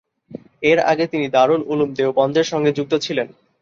[0.63, 3.27] এর আগে তিনি দারুল উলুম দেওবন্দের সঙ্গে যুক্ত ছিলেন।